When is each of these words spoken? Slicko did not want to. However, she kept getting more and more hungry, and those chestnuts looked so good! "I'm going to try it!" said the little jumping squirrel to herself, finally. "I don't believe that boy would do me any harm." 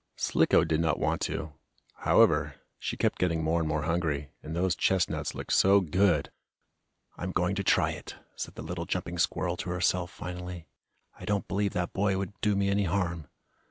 Slicko 0.15 0.63
did 0.63 0.79
not 0.79 0.97
want 0.99 1.21
to. 1.29 1.53
However, 1.97 2.55
she 2.79 2.97
kept 2.97 3.19
getting 3.19 3.43
more 3.43 3.59
and 3.59 3.69
more 3.69 3.83
hungry, 3.83 4.31
and 4.41 4.55
those 4.55 4.75
chestnuts 4.75 5.35
looked 5.35 5.53
so 5.53 5.79
good! 5.79 6.31
"I'm 7.17 7.31
going 7.31 7.53
to 7.57 7.63
try 7.63 7.91
it!" 7.91 8.15
said 8.35 8.55
the 8.55 8.63
little 8.63 8.85
jumping 8.85 9.19
squirrel 9.19 9.57
to 9.57 9.69
herself, 9.69 10.09
finally. 10.09 10.65
"I 11.19 11.25
don't 11.25 11.47
believe 11.47 11.73
that 11.73 11.93
boy 11.93 12.17
would 12.17 12.33
do 12.41 12.55
me 12.55 12.67
any 12.69 12.85
harm." 12.85 13.27